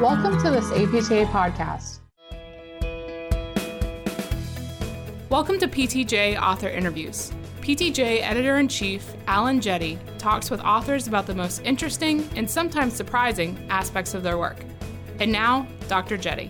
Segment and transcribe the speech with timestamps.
[0.00, 1.98] Welcome to this APTA podcast.
[5.28, 7.30] Welcome to PTJ Author Interviews.
[7.60, 12.94] PTJ Editor in Chief Alan Jette talks with authors about the most interesting and sometimes
[12.94, 14.64] surprising aspects of their work.
[15.18, 16.16] And now, Dr.
[16.16, 16.48] Jette.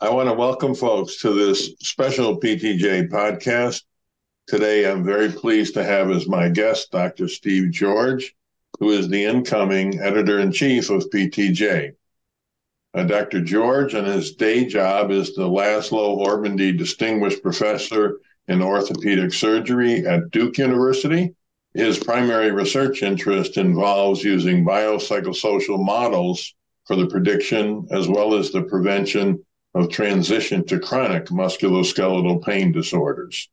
[0.00, 3.84] I want to welcome folks to this special PTJ podcast.
[4.48, 7.26] Today, I'm very pleased to have as my guest Dr.
[7.26, 8.36] Steve George,
[8.80, 11.94] who is the incoming editor in chief of PTJ.
[12.92, 13.40] Uh, Dr.
[13.40, 20.30] George, and his day job is the Laszlo Ormandy Distinguished Professor in Orthopedic Surgery at
[20.32, 21.32] Duke University.
[21.72, 26.52] His primary research interest involves using biopsychosocial models
[26.84, 33.48] for the prediction as well as the prevention of transition to chronic musculoskeletal pain disorders.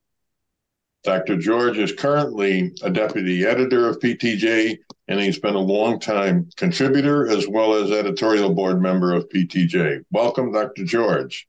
[1.03, 1.37] Dr.
[1.37, 7.47] George is currently a deputy editor of PTJ, and he's been a long-time contributor as
[7.47, 10.03] well as editorial board member of PTJ.
[10.11, 10.83] Welcome, Dr.
[10.83, 11.47] George.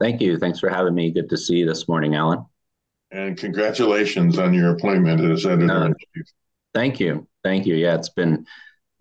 [0.00, 0.38] Thank you.
[0.38, 1.10] Thanks for having me.
[1.10, 2.44] Good to see you this morning, Alan.
[3.10, 6.26] And congratulations on your appointment as editor in chief.
[6.74, 7.26] Thank you.
[7.42, 7.74] Thank you.
[7.74, 8.46] Yeah, it's been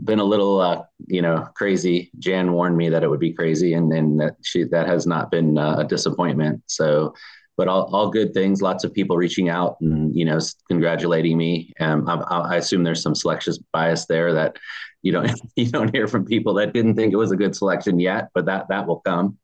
[0.03, 2.11] been a little uh, you know crazy.
[2.17, 5.30] Jan warned me that it would be crazy, and and that she that has not
[5.30, 6.64] been uh, a disappointment.
[6.67, 7.14] So
[7.58, 8.61] but all, all good things.
[8.61, 11.73] Lots of people reaching out and you know congratulating me.
[11.80, 14.58] Um, I, I assume there's some selection bias there that
[15.02, 17.99] you don't you don't hear from people that didn't think it was a good selection
[17.99, 19.38] yet, but that that will come.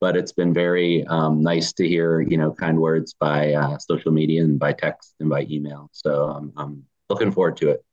[0.00, 4.12] But it's been very um, nice to hear you know kind words by uh, social
[4.12, 5.88] media and by text and by email.
[5.92, 7.84] So um, I'm looking forward to it.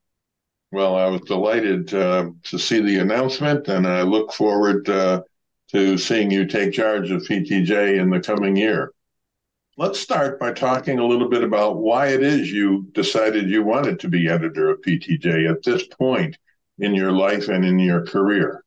[0.71, 5.23] Well, I was delighted uh, to see the announcement, and I look forward uh,
[5.71, 8.93] to seeing you take charge of PTJ in the coming year.
[9.79, 13.97] Let's start by talking a little bit about why it is you decided you wanted
[14.01, 16.37] to be editor of PTJ at this point
[16.79, 18.65] in your life and in your career.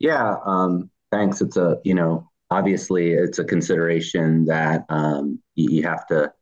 [0.00, 1.40] Yeah, um, thanks.
[1.42, 6.32] It's a, you know, obviously it's a consideration that um, you, have to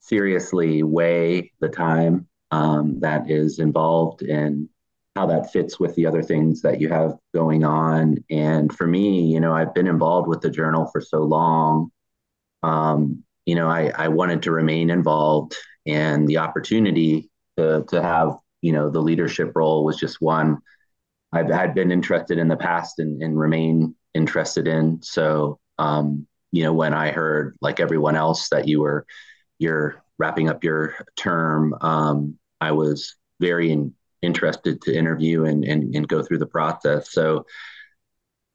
[0.00, 4.68] seriously weigh the time um, that is involved in
[5.16, 8.18] how that fits with the other things that you have going on.
[8.28, 11.90] And for me, you know, I've been involved with the journal for so long.
[12.62, 18.36] Um, you know, I, I wanted to remain involved and the opportunity to, to have,
[18.62, 20.58] you know, the leadership role was just one
[21.32, 25.02] I've had been interested in the past and, and remain interested in.
[25.02, 29.04] So, um, you know, when I heard like everyone else that you were,
[29.58, 35.92] you're wrapping up your term, um, I was very in, interested to interview and, and,
[35.96, 37.10] and go through the process.
[37.10, 37.46] So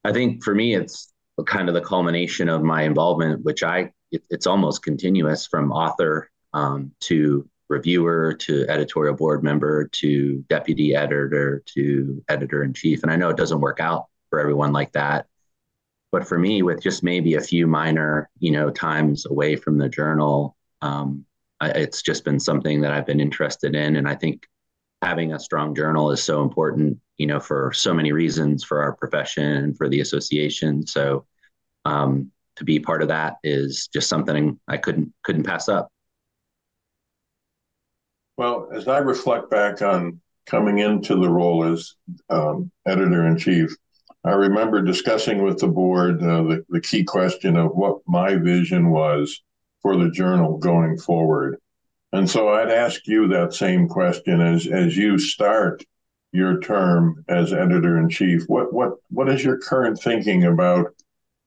[0.05, 1.11] I think for me, it's
[1.43, 6.29] kind of the culmination of my involvement, which I it, it's almost continuous from author
[6.53, 13.03] um, to reviewer to editorial board member to deputy editor to editor in chief.
[13.03, 15.27] And I know it doesn't work out for everyone like that.
[16.11, 19.89] But for me, with just maybe a few minor, you know, times away from the
[19.89, 21.25] journal, um,
[21.61, 23.95] it's just been something that I've been interested in.
[23.95, 24.47] And I think
[25.05, 28.93] having a strong journal is so important, you know, for so many reasons for our
[28.93, 30.85] profession, and for the association.
[30.87, 31.27] So
[31.85, 35.89] um, to be part of that is just something I couldn't couldn't pass up.
[38.37, 41.93] Well, as I reflect back on coming into the role as
[42.29, 43.75] um, editor in chief,
[44.23, 48.89] I remember discussing with the board uh, the, the key question of what my vision
[48.89, 49.43] was
[49.83, 51.59] for the journal going forward.
[52.15, 55.83] And so I'd ask you that same question as as you start
[56.31, 58.43] your term as editor in chief.
[58.47, 60.87] What what what is your current thinking about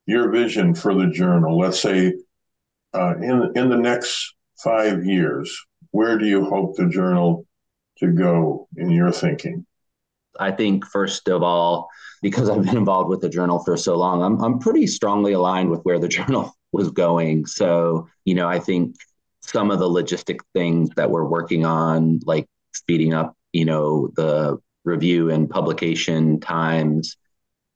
[0.04, 2.12] your vision for the journal, let's say
[2.92, 5.58] uh, in in the next five years,
[5.92, 7.46] where do you hope the journal
[8.00, 9.64] to go in your thinking?
[10.38, 11.88] I think first of all,
[12.20, 15.70] because I've been involved with the journal for so long, I'm I'm pretty strongly aligned
[15.70, 17.46] with where the journal was going.
[17.46, 18.96] So, you know, I think
[19.48, 24.59] some of the logistic things that we're working on, like speeding up, you know, the
[24.84, 27.16] review and publication times,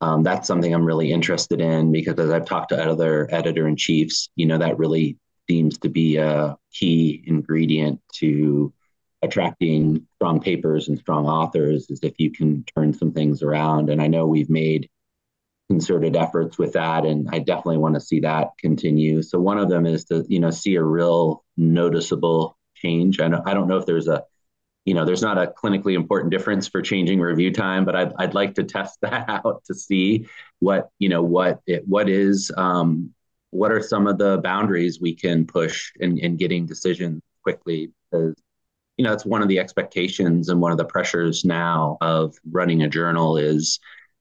[0.02, 3.76] um, that's something I'm really interested in because as I've talked to other editor in
[3.76, 5.16] chiefs, you know, that really
[5.48, 8.72] seems to be a key ingredient to
[9.22, 13.88] attracting strong papers and strong authors is if you can turn some things around.
[13.88, 14.90] And I know we've made
[15.72, 19.22] concerted efforts with that, and I definitely want to see that continue.
[19.22, 23.20] So one of them is to, you know, see a real noticeable change.
[23.20, 24.22] I don't, I don't know if there's a
[24.84, 28.34] you know, there's not a clinically important difference for changing review time, but I'd, I'd
[28.34, 30.26] like to test that out to see
[30.58, 33.14] what, you know, what it, what is, um,
[33.50, 37.92] what are some of the boundaries we can push in, in getting decisions quickly?
[38.10, 38.34] Because,
[38.96, 42.82] you know, it's one of the expectations and one of the pressures now of running
[42.82, 43.78] a journal is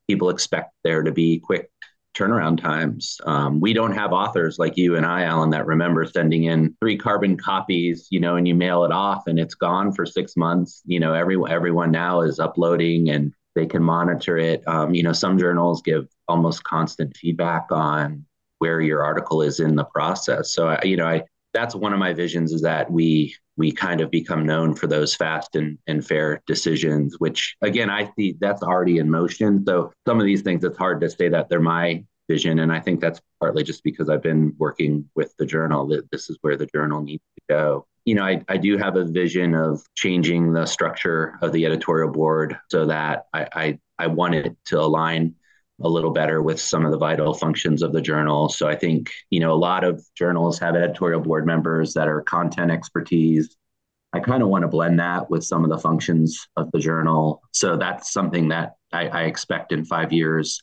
[0.07, 1.69] people expect there to be quick
[2.15, 3.19] turnaround times.
[3.25, 6.97] Um, we don't have authors like you and I, Alan, that remember sending in three
[6.97, 10.81] carbon copies, you know, and you mail it off and it's gone for six months.
[10.85, 14.61] You know, every, everyone now is uploading and they can monitor it.
[14.67, 18.25] Um, you know, some journals give almost constant feedback on
[18.59, 20.53] where your article is in the process.
[20.53, 24.01] So, I, you know, I that's one of my visions is that we we kind
[24.01, 28.63] of become known for those fast and, and fair decisions, which again I see that's
[28.63, 29.63] already in motion.
[29.65, 32.79] So some of these things it's hard to say that they're my vision, and I
[32.79, 36.55] think that's partly just because I've been working with the journal that this is where
[36.55, 37.87] the journal needs to go.
[38.05, 42.09] You know, I, I do have a vision of changing the structure of the editorial
[42.09, 45.35] board so that I, I, I want it to align
[45.83, 48.49] a little better with some of the vital functions of the journal.
[48.49, 52.21] So I think, you know, a lot of journals have editorial board members that are
[52.21, 53.55] content expertise.
[54.13, 57.41] I kind of want to blend that with some of the functions of the journal.
[57.51, 60.61] So that's something that I, I expect in five years.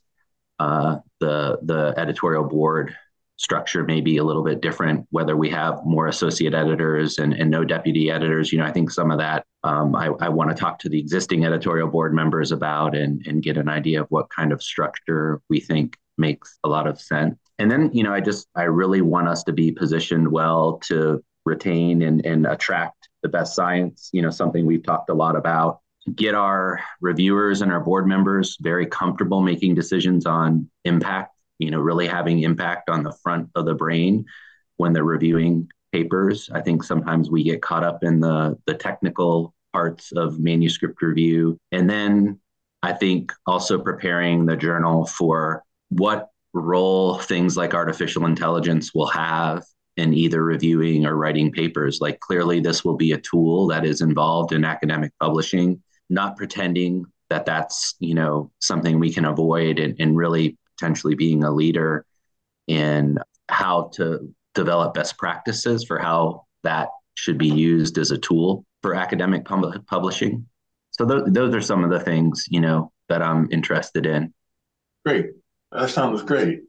[0.59, 2.97] Uh, the the editorial board
[3.39, 7.51] structure may be a little bit different, whether we have more associate editors and, and
[7.51, 8.53] no deputy editors.
[8.53, 10.99] You know, I think some of that um, I, I want to talk to the
[10.99, 15.41] existing editorial board members about and, and get an idea of what kind of structure
[15.49, 17.37] we think makes a lot of sense.
[17.61, 21.23] And then, you know, I just, I really want us to be positioned well to
[21.45, 25.81] retain and, and attract the best science, you know, something we've talked a lot about.
[26.15, 31.81] Get our reviewers and our board members very comfortable making decisions on impact you know,
[31.81, 34.25] really having impact on the front of the brain
[34.77, 36.51] when they're reviewing papers.
[36.53, 41.59] I think sometimes we get caught up in the the technical parts of manuscript review.
[41.73, 42.41] And then
[42.83, 49.65] I think also preparing the journal for what role things like artificial intelligence will have
[49.97, 52.01] in either reviewing or writing papers.
[52.01, 57.05] Like clearly this will be a tool that is involved in academic publishing, not pretending
[57.31, 62.05] that that's, you know, something we can avoid and, and really potentially being a leader
[62.67, 68.65] in how to develop best practices for how that should be used as a tool
[68.83, 70.47] for academic pub- publishing.
[70.91, 74.33] So th- those are some of the things you know that I'm interested in.
[75.05, 75.27] Great,
[75.73, 76.61] that sounds great.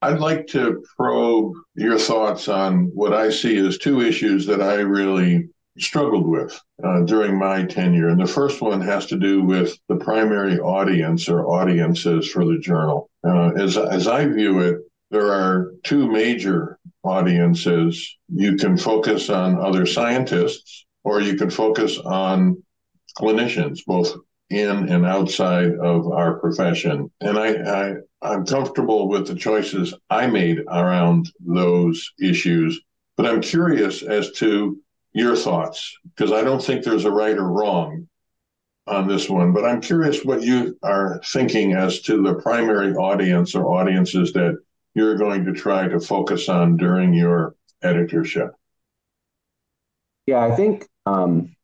[0.00, 4.76] I'd like to probe your thoughts on what I see as two issues that I
[4.76, 5.48] really
[5.78, 8.08] struggled with uh, during my tenure.
[8.08, 12.58] And the first one has to do with the primary audience or audiences for the
[12.58, 13.08] journal.
[13.26, 14.80] Uh, as, as I view it,
[15.10, 18.16] there are two major audiences.
[18.28, 22.62] You can focus on other scientists, or you can focus on
[23.18, 24.14] clinicians, both
[24.50, 27.10] in and outside of our profession.
[27.20, 32.80] And I, I, I'm comfortable with the choices I made around those issues,
[33.16, 34.78] but I'm curious as to
[35.12, 38.08] your thoughts because I don't think there's a right or wrong
[38.86, 43.54] on this one, but I'm curious what you are thinking as to the primary audience
[43.54, 44.58] or audiences that
[44.94, 48.52] you're going to try to focus on during your editorship.
[50.26, 51.54] Yeah, I think, um,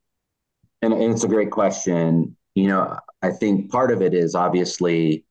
[0.83, 2.37] and, and it's a great question.
[2.55, 5.25] You know, I think part of it is obviously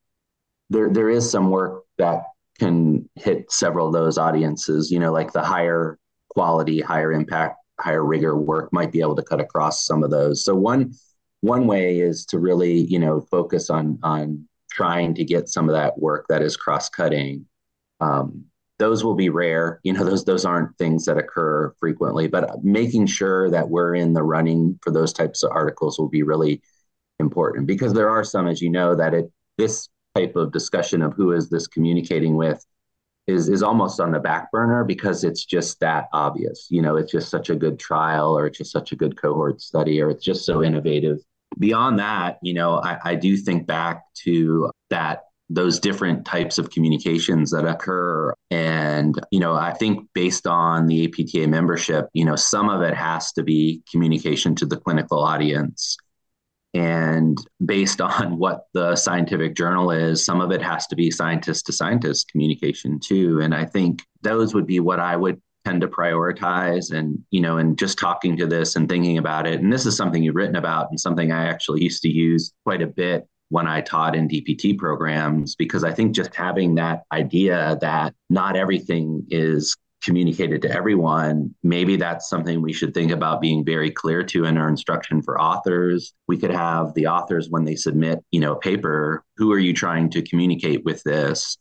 [0.69, 2.23] there there is some work that
[2.59, 4.91] can hit several of those audiences.
[4.91, 5.97] You know, like the higher
[6.29, 10.43] quality, higher impact higher rigor work might be able to cut across some of those.
[10.43, 10.93] So one
[11.41, 15.73] one way is to really you know focus on on trying to get some of
[15.73, 17.45] that work that is cross cutting.
[17.99, 18.45] Um,
[18.79, 19.79] those will be rare.
[19.83, 22.27] You know, those those aren't things that occur frequently.
[22.27, 26.23] But making sure that we're in the running for those types of articles will be
[26.23, 26.61] really
[27.19, 31.13] important because there are some, as you know, that it this type of discussion of
[31.13, 32.63] who is this communicating with
[33.27, 36.67] is is almost on the back burner because it's just that obvious.
[36.69, 39.61] You know, it's just such a good trial, or it's just such a good cohort
[39.61, 41.19] study, or it's just so innovative.
[41.59, 46.69] Beyond that, you know, I, I do think back to that those different types of
[46.69, 52.35] communications that occur and you know i think based on the apta membership you know
[52.35, 55.97] some of it has to be communication to the clinical audience
[56.77, 61.65] and based on what the scientific journal is, some of it has to be scientist
[61.65, 63.41] to scientist communication too.
[63.41, 66.91] And I think those would be what I would tend to prioritize.
[66.91, 69.59] And, you know, and just talking to this and thinking about it.
[69.59, 72.81] And this is something you've written about and something I actually used to use quite
[72.81, 77.77] a bit when I taught in DPT programs, because I think just having that idea
[77.81, 83.65] that not everything is communicated to everyone, maybe that's something we should think about being
[83.65, 86.13] very clear to in our instruction for authors.
[86.27, 89.73] We could have the authors when they submit, you know, a paper, who are you
[89.73, 91.57] trying to communicate with this?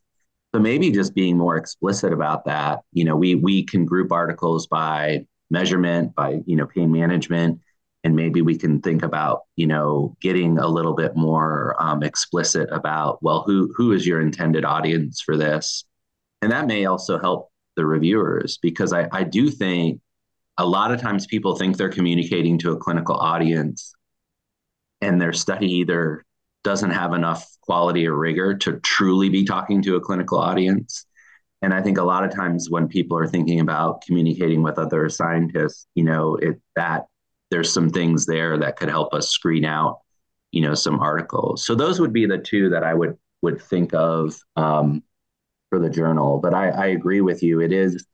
[0.54, 2.80] So maybe just being more explicit about that.
[2.92, 7.60] You know, we we can group articles by measurement, by, you know, pain management.
[8.04, 12.68] and maybe we can think about you know getting a little bit more um, explicit
[12.70, 15.84] about well who who is your intended audience for this
[16.42, 20.00] and that may also help the reviewers because I, I do think
[20.58, 23.94] a lot of times people think they're communicating to a clinical audience
[25.00, 26.24] and their study either
[26.64, 31.06] doesn't have enough quality or rigor to truly be talking to a clinical audience.
[31.62, 35.08] And i think a lot of times when people are thinking about communicating with other
[35.08, 37.06] scientists you know it that
[37.50, 40.00] there's some things there that could help us screen out
[40.52, 41.64] you know some articles.
[41.64, 45.02] So those would be the two that i would would think of um,
[45.70, 48.06] for the journal but I, I agree with you it is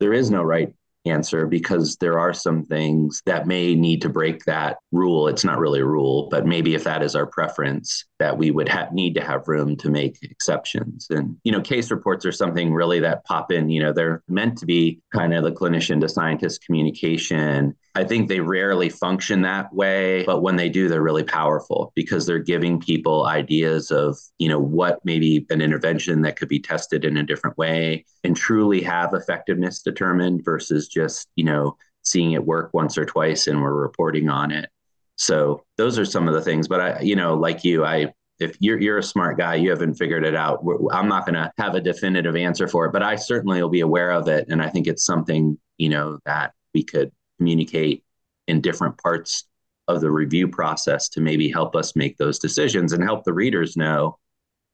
[0.00, 0.72] there is no right
[1.06, 5.28] answer because there are some things that may need to break that rule.
[5.28, 8.68] It's not really a rule, but maybe if that is our preference, that we would
[8.68, 11.06] have need to have room to make exceptions.
[11.10, 13.70] And you know, case reports are something really that pop in.
[13.70, 17.74] You know, they're meant to be kind of the clinician to scientist communication.
[17.94, 22.26] I think they rarely function that way, but when they do, they're really powerful because
[22.26, 27.04] they're giving people ideas of, you know, what maybe an intervention that could be tested
[27.04, 32.46] in a different way and truly have effectiveness determined versus just, you know, seeing it
[32.46, 34.70] work once or twice and we're reporting on it.
[35.16, 36.68] So those are some of the things.
[36.68, 39.94] But I, you know, like you, I if you're you're a smart guy, you haven't
[39.94, 40.64] figured it out.
[40.92, 43.80] I'm not going to have a definitive answer for it, but I certainly will be
[43.80, 48.04] aware of it, and I think it's something you know that we could communicate
[48.46, 49.46] in different parts
[49.88, 53.76] of the review process to maybe help us make those decisions and help the readers
[53.76, 54.18] know,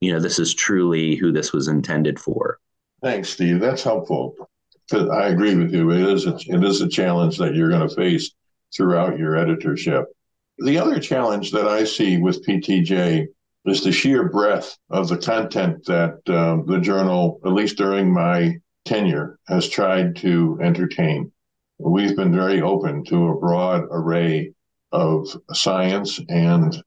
[0.00, 2.58] you know, this is truly who this was intended for.
[3.02, 3.61] Thanks, Steve.
[3.61, 4.34] That's helpful.
[4.92, 5.90] I agree with you.
[5.90, 8.30] It is a, it is a challenge that you're going to face
[8.75, 10.06] throughout your editorship.
[10.62, 13.26] The other challenge that I see with PTJ
[13.64, 18.61] is the sheer breadth of the content that um, the journal, at least during my
[18.85, 21.33] tenure, has tried to entertain.
[21.78, 24.52] We've been very open to a broad array
[24.92, 26.81] of science and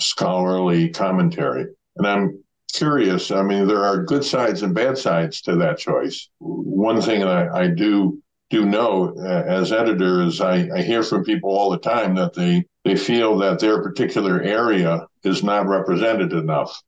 [0.00, 1.66] scholarly commentary.
[1.96, 3.30] And I'm curious.
[3.30, 6.28] I mean, there are good sides and bad sides to that choice.
[6.38, 8.19] One thing I, I do
[8.50, 12.64] do know uh, as editors, I, I hear from people all the time that they
[12.84, 16.80] they feel that their particular area is not represented enough.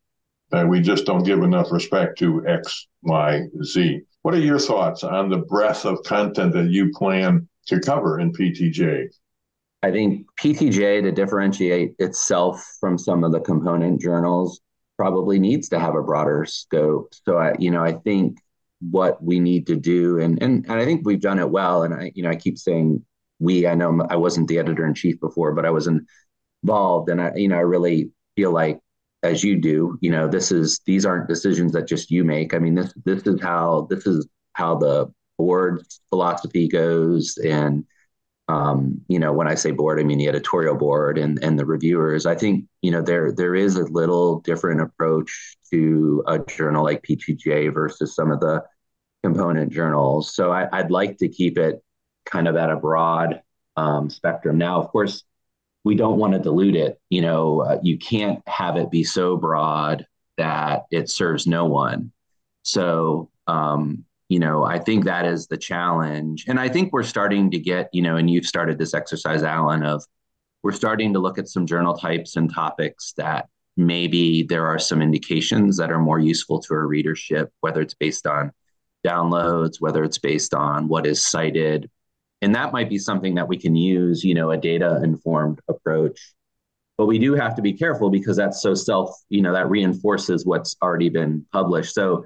[0.50, 4.00] That we just don't give enough respect to X, Y, Z.
[4.22, 8.32] What are your thoughts on the breadth of content that you plan to cover in
[8.32, 9.08] PTJ?
[9.82, 14.60] I think PTJ to differentiate itself from some of the component journals
[14.96, 17.12] probably needs to have a broader scope.
[17.24, 18.38] So I, you know, I think
[18.90, 21.82] what we need to do, and and and I think we've done it well.
[21.82, 23.04] And I, you know, I keep saying
[23.38, 23.66] we.
[23.66, 25.88] I know I wasn't the editor in chief before, but I was
[26.62, 28.80] involved, and I, you know, I really feel like
[29.22, 32.54] as you do, you know, this is these aren't decisions that just you make.
[32.54, 37.84] I mean, this this is how this is how the board's philosophy goes, and
[38.52, 41.64] um, you know, when I say board, I mean the editorial board and and the
[41.64, 42.26] reviewers.
[42.26, 47.02] I think you know there there is a little different approach to a journal like
[47.02, 48.62] PTJ versus some of the
[49.24, 50.34] component journals.
[50.34, 51.82] So I, would like to keep it
[52.26, 53.40] kind of at a broad
[53.76, 54.58] um, spectrum.
[54.58, 55.22] Now, of course,
[55.84, 57.00] we don't want to dilute it.
[57.08, 60.06] You know, uh, you can't have it be so broad
[60.36, 62.12] that it serves no one.
[62.64, 66.46] So um, you know, I think that is the challenge.
[66.48, 69.82] And I think we're starting to get, you know, and you've started this exercise, Alan,
[69.82, 70.02] of
[70.62, 75.02] we're starting to look at some journal types and topics that maybe there are some
[75.02, 78.52] indications that are more useful to our readership, whether it's based on
[79.06, 81.90] downloads, whether it's based on what is cited.
[82.40, 86.32] And that might be something that we can use, you know, a data informed approach.
[86.96, 90.46] But we do have to be careful because that's so self, you know, that reinforces
[90.46, 91.94] what's already been published.
[91.94, 92.24] So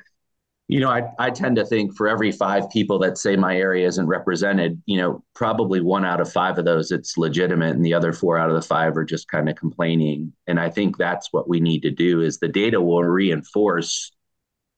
[0.69, 3.87] you know, I, I tend to think for every five people that say my area
[3.87, 7.95] isn't represented, you know, probably one out of five of those it's legitimate, and the
[7.95, 10.33] other four out of the five are just kind of complaining.
[10.49, 14.11] And I think that's what we need to do is the data will reinforce,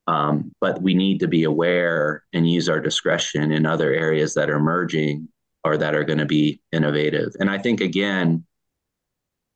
[0.07, 4.51] um, but we need to be aware and use our discretion in other areas that
[4.51, 5.29] are emerging
[5.65, 7.33] or that are going to be innovative.
[7.41, 8.45] And I think again,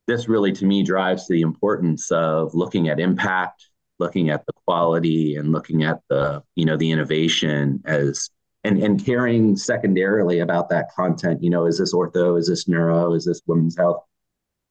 [0.07, 3.67] this really to me drives the importance of looking at impact
[4.03, 8.31] looking at the quality and looking at the you know the innovation as
[8.65, 13.15] and and caring secondarily about that content you know is this ortho is this neuro
[13.15, 14.05] is this women's health?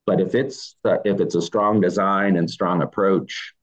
[0.05, 3.53] But if it's if it's a strong design and strong approach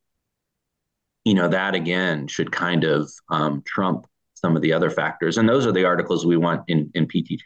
[1.25, 5.37] you know that again should kind of um, trump some of the other factors.
[5.37, 7.43] And those are the articles we want in in ptj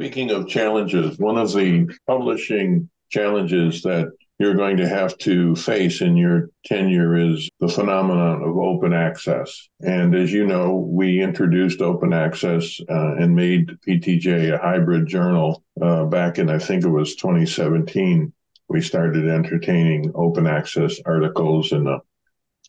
[0.00, 4.10] speaking of challenges one of the publishing challenges that
[4.40, 9.68] you're going to have to face in your tenure is the phenomenon of open access.
[9.80, 15.62] And as you know, we introduced open access uh, and made PTJ a hybrid journal
[15.82, 18.32] uh, back in, I think it was 2017.
[18.70, 21.98] We started entertaining open access articles and uh,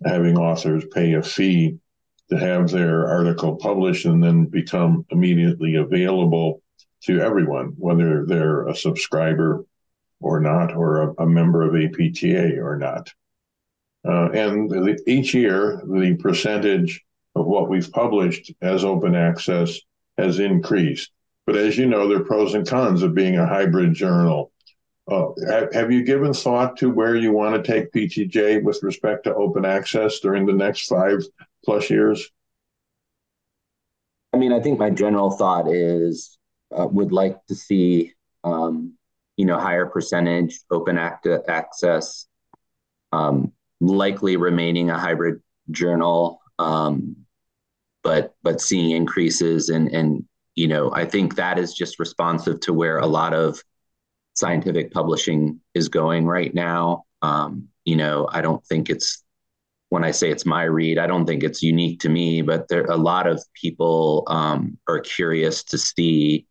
[0.06, 1.78] having authors pay a fee
[2.32, 6.62] to have their article published and then become immediately available
[7.04, 9.66] to everyone, whether they're a subscriber
[10.22, 13.12] or not, or a, a member of APTA or not.
[14.08, 17.04] Uh, and the, each year, the percentage
[17.36, 19.80] of what we've published as open access
[20.18, 21.12] has increased.
[21.46, 24.51] But as you know, there are pros and cons of being a hybrid journal.
[25.08, 25.30] Uh,
[25.74, 29.66] have, you given thought to where you want to take PTJ with respect to open
[29.66, 31.24] access during the next five
[31.66, 32.30] plus years?
[34.34, 36.38] I mean, I think my general thought is
[36.72, 38.13] uh, would like to see
[38.44, 38.94] um,
[39.41, 42.27] you know, higher percentage open act- access,
[43.12, 47.15] um, likely remaining a hybrid journal, um,
[48.03, 52.71] but but seeing increases and and you know, I think that is just responsive to
[52.71, 53.60] where a lot of
[54.36, 57.05] scientific publishing is going right now.
[57.24, 59.24] Um, you know, I don't think it's
[59.89, 62.86] when I say it's my read, I don't think it's unique to me, but there
[62.86, 66.45] a lot of people um, are curious to see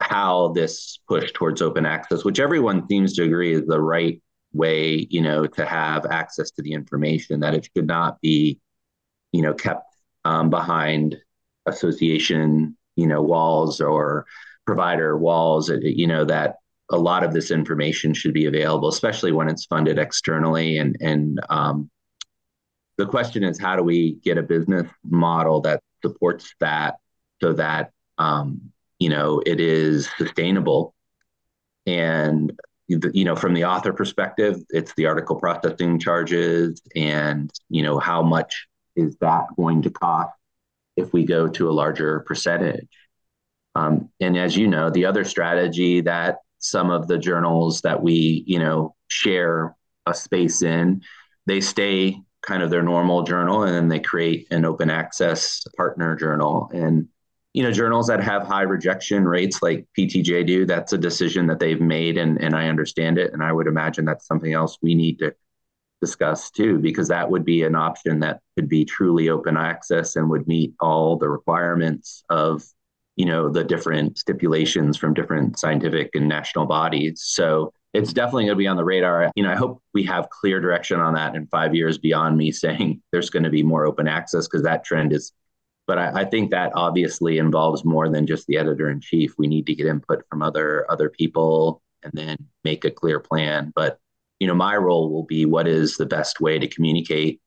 [0.00, 5.06] how this push towards open access, which everyone seems to agree is the right way,
[5.10, 8.60] you know, to have access to the information, that it should not be,
[9.32, 9.84] you know, kept
[10.24, 11.16] um, behind
[11.66, 14.26] association, you know, walls or
[14.66, 16.56] provider walls, you know, that
[16.90, 20.78] a lot of this information should be available, especially when it's funded externally.
[20.78, 21.90] And, and um,
[22.96, 26.96] the question is, how do we get a business model that supports that
[27.42, 30.94] so that um, you know it is sustainable.
[31.86, 37.98] And you know from the author perspective it's the article processing charges and you know
[37.98, 40.30] how much is that going to cost
[40.96, 42.88] if we go to a larger percentage?
[43.74, 48.44] Um, and as you know the other strategy that some of the journals that we
[48.46, 49.76] you know share
[50.06, 51.02] a space in
[51.46, 56.14] they stay kind of their normal journal and then they create an open access partner
[56.14, 56.70] journal.
[56.72, 57.08] And
[57.54, 61.58] you know journals that have high rejection rates like ptj do that's a decision that
[61.58, 63.32] they've made and, and i understand it.
[63.32, 65.34] And i would imagine that's something else we need to
[66.00, 70.30] discuss too because that would be an option that could be truly open access and
[70.30, 72.62] would meet all the requirements of
[73.16, 77.22] you know the different stipulations from different scientific and national bodies.
[77.24, 79.32] So it's definitely going to be on the radar.
[79.34, 82.52] You know i hope we have clear direction on that in five years beyond me
[82.64, 85.32] saying there's going to be more open access because that trend is
[85.88, 89.34] but I, I, think that obviously involves more than just the editor in chief.
[89.38, 93.72] We need to get input from other other people and then make a clear plan.
[93.74, 93.98] But
[94.38, 97.40] you know, my role will be what is the best way to communicate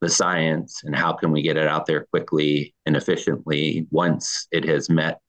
[0.00, 4.64] the science and how can we get it out there quickly and efficiently once it
[4.64, 5.20] has met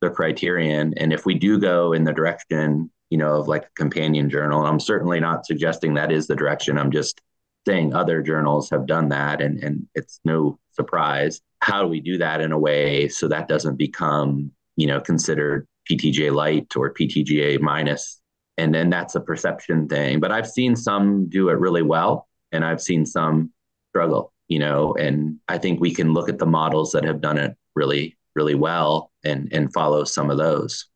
[0.00, 0.94] the criterion.
[0.96, 4.66] And if we do go in the direction, you know, of like a companion journal,
[4.66, 6.78] I'm certainly not suggesting that is the direction.
[6.78, 7.20] I'm just
[7.66, 12.18] saying other journals have done that and, and it's no surprise how do we do
[12.18, 17.60] that in a way so that doesn't become you know considered ptj light or ptga
[17.60, 18.20] minus?
[18.56, 20.20] and then that's a perception thing.
[20.20, 23.52] But i've seen some do it really well and i've seen some
[23.90, 27.38] struggle you know and i think we can look at the models that have done
[27.38, 30.86] it really really well and and follow some of those.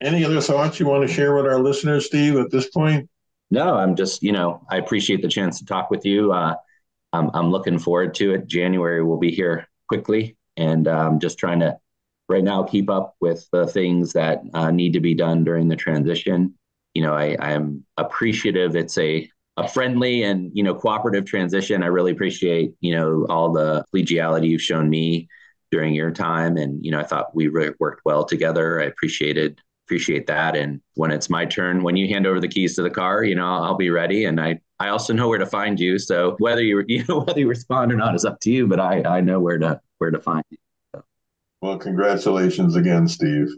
[0.00, 3.08] Any other thoughts you want to share with our listeners steve at this point?
[3.50, 6.32] No i'm just you know i appreciate the chance to talk with you.
[6.32, 6.56] Uh,
[7.12, 8.46] I'm, I'm looking forward to it.
[8.46, 11.78] January will be here quickly, and I'm um, just trying to
[12.28, 15.76] right now keep up with the things that uh, need to be done during the
[15.76, 16.54] transition.
[16.94, 18.76] You know, I, I'm appreciative.
[18.76, 21.82] It's a a friendly and you know cooperative transition.
[21.82, 25.28] I really appreciate you know all the collegiality you've shown me
[25.70, 28.80] during your time, and you know I thought we really worked well together.
[28.80, 29.60] I appreciated
[29.92, 30.56] appreciate that.
[30.56, 33.34] And when it's my turn, when you hand over the keys to the car, you
[33.34, 35.98] know I'll be ready, and I I also know where to find you.
[35.98, 38.80] So whether you you know whether you respond or not is up to you, but
[38.80, 40.56] I I know where to where to find you.
[40.94, 41.04] So.
[41.60, 43.48] Well, congratulations again, Steve.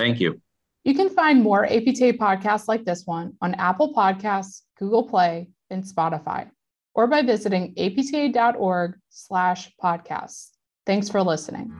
[0.00, 0.40] Thank you.
[0.82, 5.84] You can find more APTA podcasts like this one on Apple Podcasts, Google Play, and
[5.84, 6.50] Spotify,
[6.94, 10.50] or by visiting apta.org slash podcasts.
[10.84, 11.72] Thanks for listening.